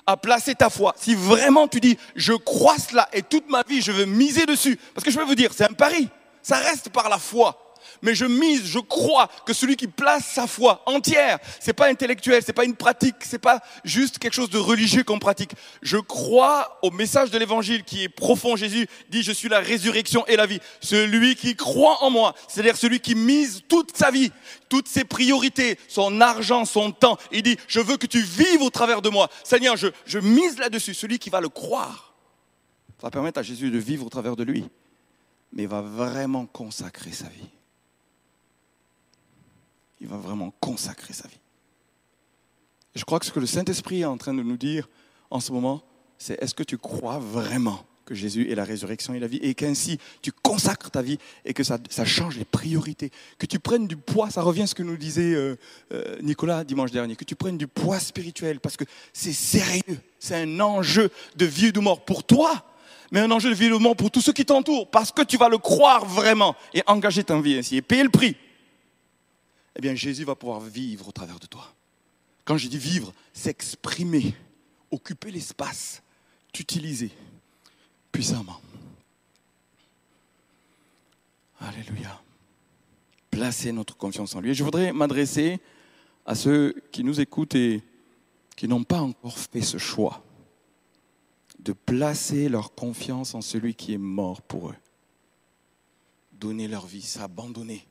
[0.08, 3.80] à placer ta foi, si vraiment tu dis, je crois cela et toute ma vie,
[3.80, 6.10] je veux miser dessus, parce que je vais vous dire, c'est un pari,
[6.42, 7.64] ça reste par la foi
[8.02, 12.41] mais je mise, je crois que celui qui place sa foi entière, c'est pas intellectuel,
[12.45, 15.52] c'est pas une pratique, c'est pas juste quelque chose de religieux qu'on pratique.
[15.82, 18.56] Je crois au message de l'évangile qui est profond.
[18.56, 20.60] Jésus dit, je suis la résurrection et la vie.
[20.82, 24.32] Celui qui croit en moi, c'est-à-dire celui qui mise toute sa vie,
[24.69, 27.17] toutes ses priorités, son argent, son temps.
[27.32, 29.30] Il dit, je veux que tu vives au travers de moi.
[29.43, 30.93] Seigneur, je, je mise là-dessus.
[30.93, 32.13] Celui qui va le croire
[33.02, 34.65] va permettre à Jésus de vivre au travers de lui,
[35.54, 37.55] mais va vraiment consacrer sa vie
[40.06, 41.39] il va vraiment consacrer sa vie.
[42.94, 44.88] je crois que ce que le Saint-Esprit est en train de nous dire
[45.32, 45.82] en ce moment,
[46.20, 49.56] c'est est-ce que tu crois vraiment que Jésus est la résurrection et la vie, et
[49.56, 53.98] qu'ainsi tu consacres ta vie et que ça, change les priorités, que tu prennes du
[53.98, 55.58] poids, ça revient à ce que nous disait euh,
[55.91, 60.36] euh, Nicolas dimanche dernier, que tu prennes du poids spirituel, parce que c'est sérieux, c'est
[60.36, 62.63] un enjeu de vie ou de mort pour toi,
[63.12, 65.24] mais un enjeu de vie ou de mort pour tous ceux qui t'entourent, parce que
[65.24, 68.38] tu vas le croire vraiment et engager ta vie ainsi et payer le prix
[69.76, 71.74] eh bien Jésus va pouvoir vivre au travers de toi.
[72.46, 74.34] Quand je dis vivre, s'exprimer,
[74.92, 76.02] occuper l'espace,
[76.54, 77.12] t'utiliser
[78.12, 78.62] puissamment.
[81.60, 82.22] Alléluia.
[83.32, 84.52] Placer notre confiance en lui.
[84.52, 85.60] Et je voudrais m'adresser
[86.26, 87.84] à ceux qui nous écoutent et
[88.56, 90.24] qui n'ont pas encore fait ce choix
[91.60, 94.76] de placer leur confiance en celui qui est mort pour eux.
[96.32, 97.86] Donner leur vie, s'abandonner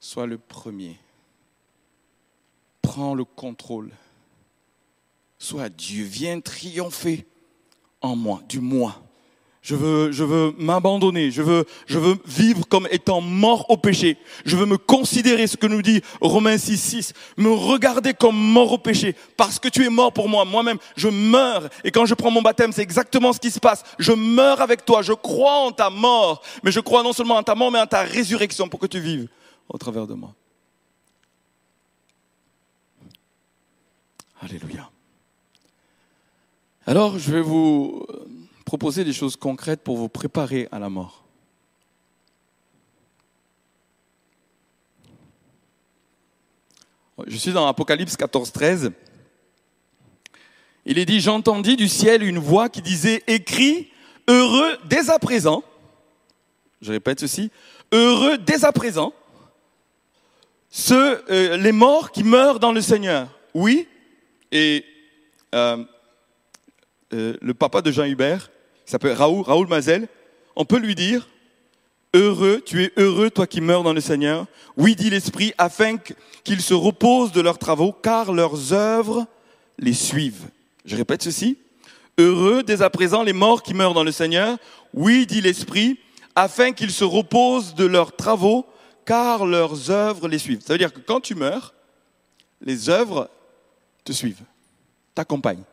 [0.00, 0.98] sois le premier.
[2.82, 3.90] Prends le contrôle.
[5.38, 6.04] Sois Dieu.
[6.04, 7.26] Viens triompher
[8.00, 9.02] en moi, du moi.
[9.62, 11.30] Je veux, m'abandonner.
[11.30, 14.16] Je veux, je veux vivre comme étant mort au péché.
[14.46, 18.72] Je veux me considérer, ce que nous dit Romains 6, 6, me regarder comme mort
[18.72, 19.14] au péché.
[19.36, 20.46] Parce que tu es mort pour moi.
[20.46, 21.68] Moi-même, je meurs.
[21.84, 23.84] Et quand je prends mon baptême, c'est exactement ce qui se passe.
[23.98, 25.02] Je meurs avec toi.
[25.02, 26.42] Je crois en ta mort.
[26.62, 28.98] Mais je crois non seulement en ta mort, mais en ta résurrection pour que tu
[28.98, 29.28] vives
[29.70, 30.34] au travers de moi.
[34.40, 34.90] Alléluia.
[36.86, 38.06] Alors, je vais vous
[38.64, 41.24] proposer des choses concrètes pour vous préparer à la mort.
[47.26, 48.92] Je suis dans Apocalypse 14, 13.
[50.86, 53.90] Il est dit, j'entendis du ciel une voix qui disait, écrit,
[54.26, 55.62] heureux dès à présent,
[56.80, 57.50] je répète ceci,
[57.92, 59.12] heureux dès à présent,
[60.70, 63.28] ceux, euh, les morts qui meurent dans le Seigneur.
[63.54, 63.88] Oui,
[64.52, 64.84] et
[65.54, 65.84] euh,
[67.12, 68.50] euh, le papa de Jean Hubert,
[68.84, 70.08] qui s'appelle Raoul, Raoul Mazel,
[70.54, 71.28] on peut lui dire,
[72.14, 74.46] heureux, tu es heureux, toi qui meurs dans le Seigneur.
[74.76, 75.96] Oui, dit l'Esprit, afin
[76.44, 79.26] qu'ils se reposent de leurs travaux, car leurs œuvres
[79.78, 80.48] les suivent.
[80.84, 81.58] Je répète ceci.
[82.18, 84.58] Heureux dès à présent les morts qui meurent dans le Seigneur.
[84.94, 85.98] Oui, dit l'Esprit,
[86.36, 88.66] afin qu'ils se reposent de leurs travaux,
[89.10, 90.60] car leurs œuvres les suivent.
[90.64, 91.74] Ça veut dire que quand tu meurs,
[92.60, 93.28] les œuvres
[94.04, 94.44] te suivent,
[95.16, 95.64] t'accompagnent.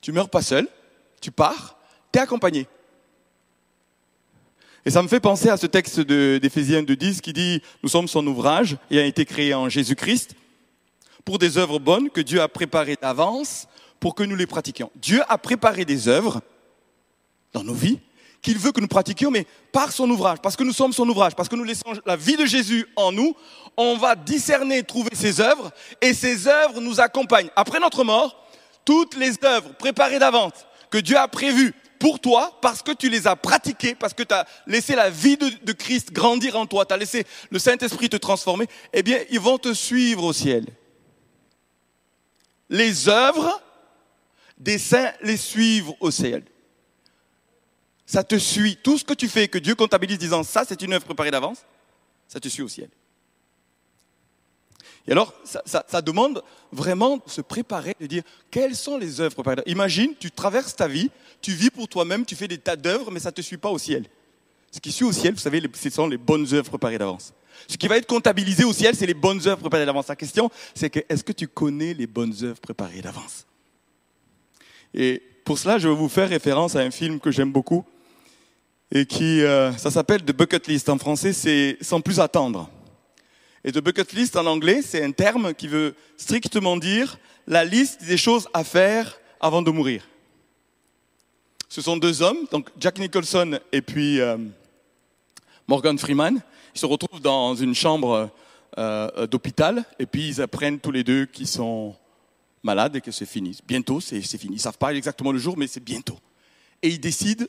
[0.00, 0.68] Tu meurs pas seul,
[1.20, 1.76] tu pars,
[2.12, 2.68] tu es accompagné.
[4.84, 8.24] Et ça me fait penser à ce texte d'Éphésiens 2.10 qui dit, nous sommes son
[8.28, 10.36] ouvrage ayant été créé en Jésus-Christ
[11.24, 13.66] pour des œuvres bonnes que Dieu a préparées d'avance
[13.98, 14.92] pour que nous les pratiquions.
[14.94, 16.42] Dieu a préparé des œuvres
[17.52, 17.98] dans nos vies
[18.42, 21.34] qu'il veut que nous pratiquions, mais par son ouvrage, parce que nous sommes son ouvrage,
[21.34, 23.34] parce que nous laissons la vie de Jésus en nous,
[23.76, 27.50] on va discerner, trouver ses œuvres, et ces œuvres nous accompagnent.
[27.56, 28.46] Après notre mort,
[28.84, 30.52] toutes les œuvres préparées d'avance
[30.90, 34.34] que Dieu a prévues pour toi, parce que tu les as pratiquées, parce que tu
[34.34, 38.16] as laissé la vie de, Christ grandir en toi, tu as laissé le Saint-Esprit te
[38.16, 40.64] transformer, eh bien, ils vont te suivre au ciel.
[42.70, 43.60] Les œuvres
[44.56, 46.44] des saints les suivent au ciel
[48.10, 48.76] ça te suit.
[48.82, 51.58] Tout ce que tu fais, que Dieu comptabilise disant ça, c'est une œuvre préparée d'avance,
[52.26, 52.88] ça te suit au ciel.
[55.06, 56.42] Et alors, ça, demande
[56.72, 59.62] vraiment de se préparer, de dire quelles sont les œuvres préparées.
[59.66, 61.08] Imagine, tu traverses ta vie,
[61.40, 63.70] tu vis pour toi-même, tu fais des tas d'œuvres, mais ça ne te suit pas
[63.70, 64.06] au ciel.
[64.72, 67.32] Ce qui suit au ciel, vous savez, ce sont les bonnes œuvres préparées d'avance.
[67.68, 70.08] Ce qui va être comptabilisé au ciel, c'est les bonnes œuvres préparées d'avance.
[70.08, 73.46] La question, c'est que est-ce que tu connais les bonnes œuvres préparées d'avance?
[74.94, 77.84] Et pour cela, je vais vous faire référence à un film que j'aime beaucoup,
[78.92, 80.88] et qui, euh, ça s'appelle The Bucket List.
[80.88, 82.68] En français, c'est sans plus attendre.
[83.64, 88.04] Et The Bucket List en anglais, c'est un terme qui veut strictement dire la liste
[88.04, 90.06] des choses à faire avant de mourir.
[91.68, 94.36] Ce sont deux hommes, donc Jack Nicholson et puis euh,
[95.68, 96.40] Morgan Freeman.
[96.74, 98.30] Ils se retrouvent dans une chambre
[98.78, 101.94] euh, d'hôpital et puis ils apprennent tous les deux qu'ils sont
[102.62, 103.58] malades et que c'est fini.
[103.66, 104.56] Bientôt, c'est fini.
[104.56, 106.18] Ils savent pas exactement le jour, mais c'est bientôt.
[106.82, 107.46] Et ils décident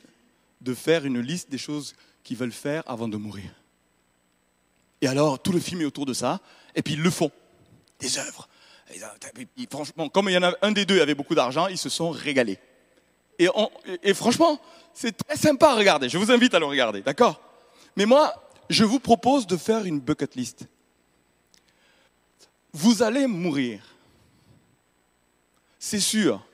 [0.62, 3.50] de faire une liste des choses qu'ils veulent faire avant de mourir.
[5.00, 6.40] Et alors, tout le film est autour de ça,
[6.74, 7.30] et puis ils le font.
[7.98, 8.48] Des œuvres.
[9.56, 12.58] Et, franchement, comme un des deux avait beaucoup d'argent, ils se sont régalés.
[13.38, 13.48] Et,
[14.02, 14.60] et franchement,
[14.92, 16.08] c'est très sympa à regarder.
[16.08, 17.40] Je vous invite à le regarder, d'accord?
[17.96, 18.34] Mais moi,
[18.68, 20.66] je vous propose de faire une bucket list.
[22.72, 23.82] Vous allez mourir.
[25.78, 26.44] C'est sûr.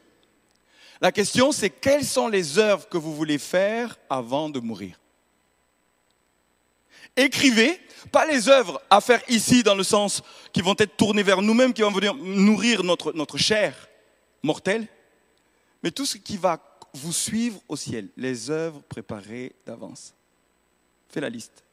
[1.01, 4.99] La question, c'est quelles sont les œuvres que vous voulez faire avant de mourir?
[7.17, 7.81] Écrivez,
[8.13, 11.73] pas les œuvres à faire ici dans le sens qui vont être tournées vers nous-mêmes,
[11.73, 13.89] qui vont venir nourrir notre, chair
[14.43, 14.87] mortelle,
[15.83, 16.61] mais tout ce qui va
[16.95, 20.15] vous suivre au ciel, les œuvres préparées d'avance.
[21.09, 21.65] Fais la liste.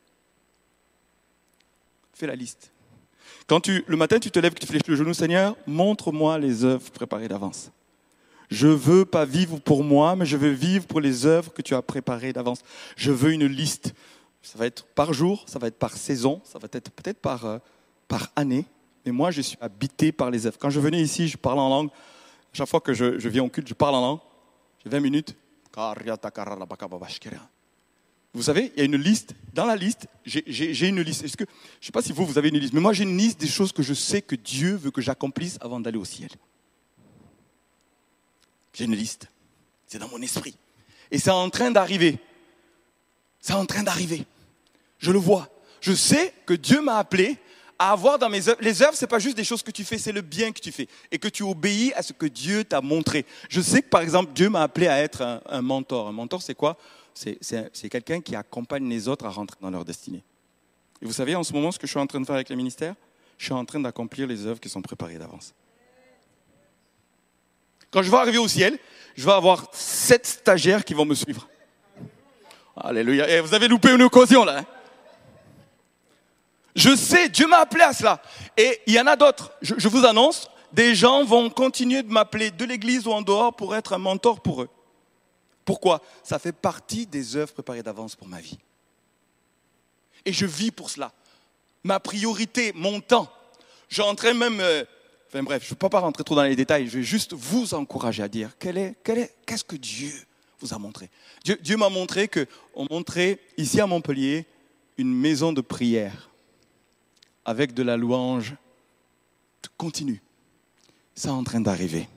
[2.14, 2.72] Fais la liste.
[3.48, 6.90] Quand tu, le matin, tu te lèves, tu fléches le genou, Seigneur, montre-moi les œuvres
[6.92, 7.72] préparées d'avance.
[8.50, 11.76] Je veux pas vivre pour moi, mais je veux vivre pour les œuvres que tu
[11.76, 12.60] as préparées d'avance.
[12.96, 13.94] Je veux une liste.
[14.42, 17.46] Ça va être par jour, ça va être par saison, ça va être peut-être par,
[17.46, 17.58] euh,
[18.08, 18.66] par année.
[19.06, 20.58] Mais moi, je suis habité par les œuvres.
[20.60, 21.90] Quand je venais ici, je parle en langue.
[22.54, 24.20] Chaque fois que je, je viens au culte, je parle en langue.
[24.84, 25.36] J'ai 20 minutes.
[28.36, 29.34] Vous savez, il y a une liste.
[29.54, 31.24] Dans la liste, j'ai une liste.
[31.24, 33.04] Est-ce que, je ne sais pas si vous, vous avez une liste, mais moi, j'ai
[33.04, 36.06] une liste des choses que je sais que Dieu veut que j'accomplisse avant d'aller au
[36.06, 36.30] ciel.
[38.76, 39.28] J'ai une liste.
[39.88, 40.56] C'est dans mon esprit.
[41.10, 42.20] Et c'est en train d'arriver.
[43.40, 44.26] C'est en train d'arriver.
[45.00, 45.50] Je le vois.
[45.80, 47.38] Je sais que Dieu m'a appelé
[47.80, 48.60] à avoir dans mes œuvres.
[48.62, 50.72] Les œuvres, c'est pas juste des choses que tu fais, c'est le bien que tu
[50.72, 53.26] fais et que tu obéis à ce que Dieu t'a montré.
[53.50, 56.08] Je sais que par exemple, Dieu m'a appelé à être un, mentor.
[56.08, 56.78] Un mentor, c'est quoi?
[57.14, 60.24] C'est quelqu'un qui accompagne les autres à rentrer dans leur destinée.
[61.02, 62.50] Et vous savez, en ce moment, ce que je suis en train de faire avec
[62.50, 62.96] les ministères,
[63.38, 65.54] je suis en train d'accomplir les œuvres qui sont préparées d'avance.
[67.96, 68.78] Quand je vais arriver au ciel,
[69.16, 71.48] je vais avoir sept stagiaires qui vont me suivre.
[72.76, 73.30] Alléluia.
[73.30, 74.58] Et eh, vous avez loupé une occasion là.
[74.58, 74.66] Hein.
[76.76, 78.22] je sais, Dieu m'a appelé à cela.
[78.58, 79.54] Et il y en a d'autres.
[79.62, 83.74] Je, vous annonce, des gens vont continuer de m'appeler de l'église ou en dehors pour
[83.78, 84.70] être un mentor pour eux.
[85.64, 86.02] Pourquoi?
[86.22, 88.60] Ça fait partie des œuvres préparées d'avance pour ma vie.
[90.26, 91.14] Et je vis pour cela.
[91.86, 93.32] Ma priorité, mon temps.
[93.88, 94.84] Je rentrais même euh,
[95.28, 97.74] Enfin bref, je ne peux pas rentrer trop dans les détails, je vais juste vous
[97.74, 100.12] encourager à dire quel est, est, qu'est-ce que Dieu
[100.60, 101.10] vous a montré?
[101.44, 104.46] Dieu, m'a montré qu'on montrait ici à Montpellier
[104.98, 106.30] une maison de prière
[107.44, 108.56] avec de la louange
[109.78, 110.22] continue.
[111.14, 112.08] C'est en train d'arriver.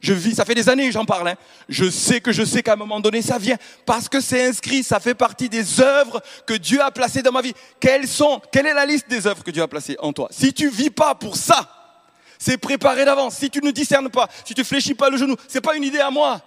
[0.00, 1.28] Je vis, ça fait des années que j'en parle.
[1.28, 1.36] Hein.
[1.68, 3.56] Je sais que je sais qu'à un moment donné, ça vient
[3.86, 7.42] parce que c'est inscrit, ça fait partie des œuvres que Dieu a placées dans ma
[7.42, 7.54] vie.
[7.80, 10.28] Quelles sont, quelle est la liste des œuvres que Dieu a placées en toi?
[10.30, 11.75] Si tu vis pas pour ça,
[12.38, 13.36] c'est préparé d'avance.
[13.36, 15.84] Si tu ne discernes pas, si tu fléchis pas le genou, ce n'est pas une
[15.84, 16.40] idée à moi.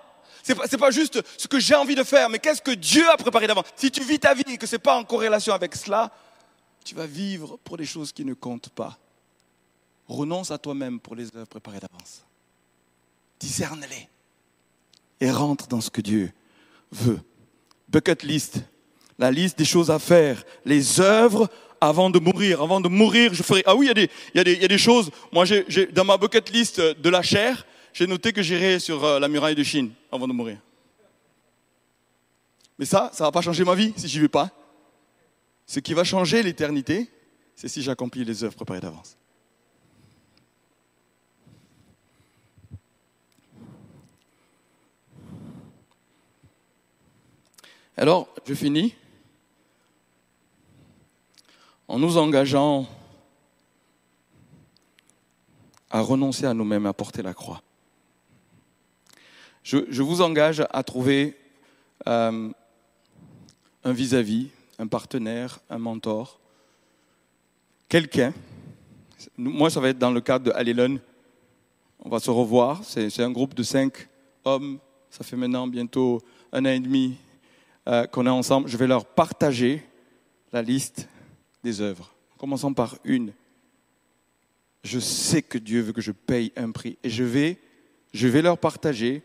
[0.43, 3.17] Ce n'est pas, juste ce que j'ai envie de faire, mais qu'est-ce que Dieu a
[3.17, 3.65] préparé d'avance?
[3.75, 6.11] Si tu vis ta vie et que ce n'est pas en corrélation avec cela,
[6.83, 8.97] tu vas vivre pour des choses qui ne comptent pas.
[10.07, 12.23] Renonce à toi-même pour les œuvres préparées d'avance.
[13.39, 14.09] Discerne-les
[15.19, 16.31] et rentre dans ce que Dieu
[16.91, 17.19] veut.
[17.89, 18.61] Bucket list.
[19.17, 21.49] la liste des choses à faire, les œuvres
[21.81, 22.61] avant de mourir.
[22.61, 23.63] Avant de mourir, je ferai.
[23.65, 25.11] Ah oui, il y a des, y a des, y a des choses.
[25.31, 29.19] Moi, j'ai, dans ma bucket list de la chair, j'ai noté que j'irai sur euh,
[29.19, 30.57] la muraille de Chine avant de mourir.
[32.77, 34.49] Mais ça, ça va pas changer ma vie si j'y vais pas.
[35.65, 37.09] Ce qui va changer l'éternité,
[37.55, 39.17] c'est si j'accomplis les œuvres préparées d'avance.
[47.97, 48.95] Alors, je finis
[51.89, 52.85] en nous engageant
[55.89, 57.63] à renoncer à nous-mêmes, à porter la croix.
[59.63, 61.35] Je, vous engage à trouver
[62.07, 62.49] euh,
[63.83, 66.39] un vis-à-vis, un partenaire, un mentor,
[67.87, 68.33] quelqu'un.
[69.35, 70.99] Moi, ça va être dans le cadre de Allelon.
[72.01, 72.83] On va se revoir.
[72.83, 74.07] C'est c'est un groupe de cinq
[74.45, 74.77] hommes.
[75.09, 76.21] Ça fait maintenant bientôt
[76.51, 77.17] un an et demi
[77.87, 78.69] euh, qu'on est ensemble.
[78.69, 79.83] Je vais leur partager
[80.53, 81.07] la liste
[81.63, 82.13] des œuvres.
[82.37, 83.33] Commençons par une.
[84.83, 87.59] Je sais que Dieu veut que je paye un prix et je vais,
[88.13, 89.23] je vais leur partager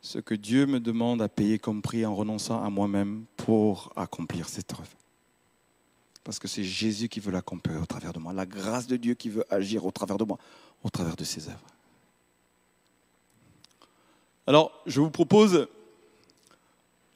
[0.00, 4.48] ce que Dieu me demande à payer comme prix en renonçant à moi-même pour accomplir
[4.48, 4.82] cette œuvre.
[6.22, 9.14] Parce que c'est Jésus qui veut l'accomplir au travers de moi, la grâce de Dieu
[9.14, 10.38] qui veut agir au travers de moi,
[10.82, 11.66] au travers de ses œuvres.
[14.46, 15.68] Alors, je vous propose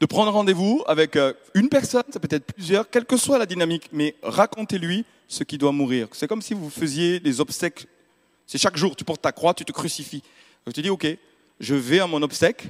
[0.00, 3.46] de prendre rendez-vous avec euh, une personne, ça peut être plusieurs, quelle que soit la
[3.46, 6.08] dynamique, mais racontez-lui ce qui doit mourir.
[6.12, 7.86] C'est comme si vous faisiez des obsèques.
[8.46, 10.22] C'est chaque jour, tu portes ta croix, tu te crucifies.
[10.72, 11.06] Tu dis, ok,
[11.60, 12.68] je vais à mon obsèque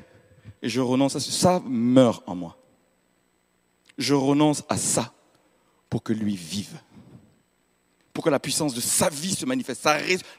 [0.63, 1.31] et je renonce à ça.
[1.31, 2.57] Ça meurt en moi.
[3.99, 5.13] Je renonce à ça
[5.91, 6.79] pour que lui vive.
[8.19, 9.89] Pour que la puissance de sa vie se manifeste,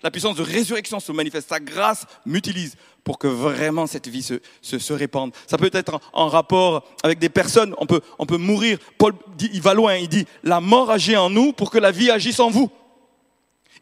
[0.03, 2.75] la puissance de résurrection se manifeste, sa grâce m'utilise
[3.05, 5.31] pour que vraiment cette vie se, répande.
[5.47, 8.79] Ça peut être en, en rapport avec des personnes, on peut, on peut mourir.
[8.97, 11.91] Paul, dit, il va loin, il dit, la mort agit en nous pour que la
[11.91, 12.69] vie agisse en vous.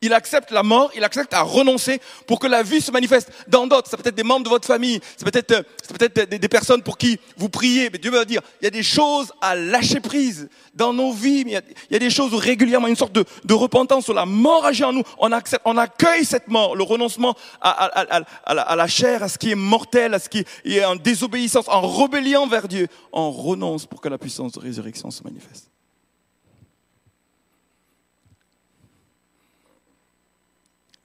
[0.01, 3.67] Il accepte la mort, il accepte à renoncer pour que la vie se manifeste dans
[3.67, 3.89] d'autres.
[3.89, 6.81] Ça peut être des membres de votre famille, c'est peut-être euh, c'est peut-être des, personnes
[6.81, 7.89] pour qui vous priez.
[7.89, 11.43] Mais Dieu va dire, il y a des choses à lâcher prise dans nos vies.
[11.45, 14.83] Il y a, des choses où régulièrement, une sorte de, repentance où la mort agit
[14.83, 15.03] en nous.
[15.17, 19.55] On accepte, on accueille cette mort, le renoncement à la chair, à ce qui est
[19.55, 22.87] mortel, à ce qui est en désobéissance, en rébellion vers Dieu.
[23.11, 25.66] On renonce pour que la puissance de résurrection se manifeste.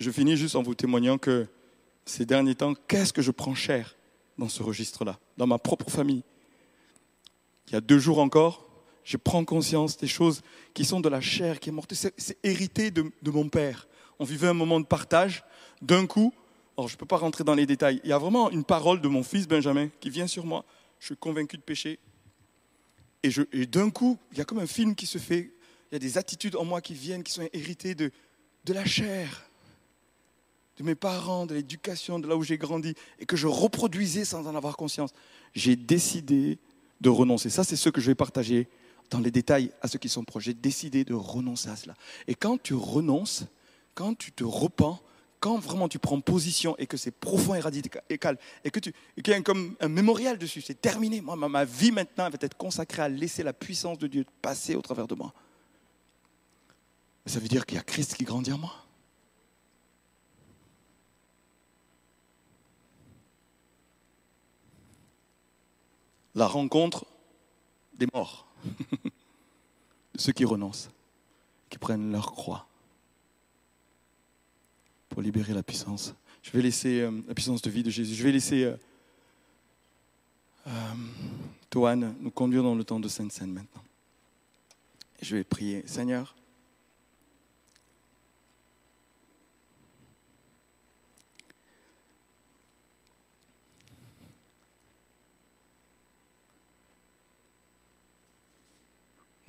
[0.03, 1.47] Je finis juste en vous témoignant que
[2.05, 3.97] ces derniers temps, qu'est-ce que je prends cher
[4.37, 6.25] dans ce registre-là, dans ma propre famille?
[7.69, 8.69] Il y a deux jours encore,
[9.05, 10.43] je prends conscience des choses
[10.75, 11.95] qui sont de la chair, qui est morte.
[11.95, 13.87] C'est hérité de, mon père.
[14.19, 15.45] On vivait un moment de partage.
[15.81, 16.35] D'un coup,
[16.77, 19.01] alors je ne peux pas rentrer dans les détails, il y a vraiment une parole
[19.01, 20.65] de mon fils Benjamin qui vient sur moi.
[20.99, 22.01] Je suis convaincu de péché.
[23.23, 25.53] Et d'un coup, il y a comme un film qui se fait.
[25.91, 28.11] Il y a des attitudes en moi qui viennent, qui sont héritées de,
[28.65, 29.49] de la chair
[30.79, 34.47] de mes parents, de l'éducation, de là où j'ai grandi, et que je reproduisais sans
[34.47, 35.11] en avoir conscience.
[35.55, 36.59] J'ai décidé
[37.01, 37.51] de renoncer.
[37.51, 38.69] Ça, c'est ce que je vais partager
[39.11, 40.45] dans les détails à ceux qui sont proches.
[40.45, 41.95] J'ai décidé de renoncer à cela.
[42.27, 43.45] Et quand tu renonces,
[43.95, 45.01] quand tu te repens,
[45.41, 49.33] quand vraiment tu prends position et que c'est profond et radical, et que tu, qu'il
[49.33, 51.21] y a comme un mémorial dessus, c'est terminé.
[51.21, 54.83] Ma, ma vie maintenant va être consacrée à laisser la puissance de Dieu passer au
[54.83, 55.35] travers de moi.
[57.27, 58.73] Ça veut dire qu'il y a Christ qui grandit en moi.
[66.35, 67.07] La rencontre
[67.95, 68.47] des morts,
[70.17, 70.91] ceux qui renoncent,
[71.69, 72.67] qui prennent leur croix
[75.09, 76.15] pour libérer la puissance.
[76.43, 78.15] Je vais laisser euh, la puissance de vie de Jésus.
[78.15, 78.77] Je vais laisser euh,
[80.67, 83.83] euh, nous conduire dans le temps de Sainte Seine maintenant.
[85.21, 85.85] Je vais prier.
[85.87, 86.35] Seigneur,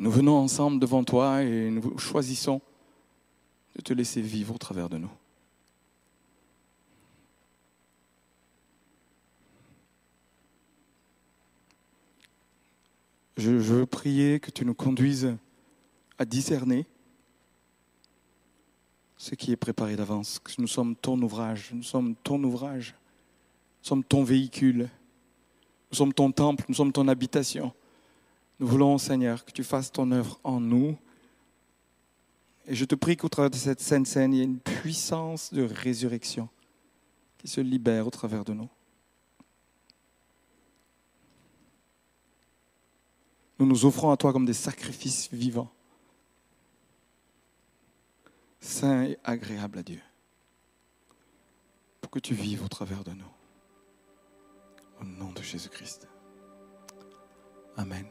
[0.04, 2.60] Nous venons ensemble devant toi et nous choisissons
[3.78, 5.10] de te laisser vivre au travers de nous.
[13.38, 15.38] Je, veux prier que tu nous conduises
[16.18, 16.86] à discerner
[19.16, 22.94] ce qui est préparé d'avance, que nous sommes ton ouvrage, nous sommes ton ouvrage,
[23.82, 24.90] nous sommes ton véhicule,
[25.92, 27.72] nous sommes ton temple, nous sommes ton habitation.
[28.60, 30.98] Nous voulons, Seigneur, que tu fasses ton œuvre en nous.
[32.66, 35.54] Et je te prie qu'au travers de cette sainte scène, il y ait une puissance
[35.54, 36.48] de résurrection
[37.38, 38.70] qui se libère au travers de nous.
[43.64, 45.72] nous nous offrons à toi comme des sacrifices vivants,
[48.60, 50.02] saints et agréables à Dieu,
[52.02, 53.32] pour que tu vives au travers de nous.
[55.02, 56.08] Au nom de Jésus-Christ.
[57.78, 58.06] Amen.